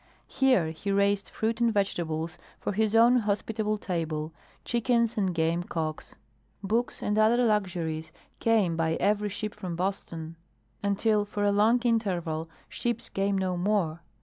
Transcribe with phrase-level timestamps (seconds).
[0.27, 4.33] Here he raised fruit and vegetables for his own hospitable table,
[4.65, 6.15] chickens and game cocks.
[6.63, 10.37] Books and other luxuries came by every ship from Boston;
[10.81, 14.01] until for a long interval ships came no more.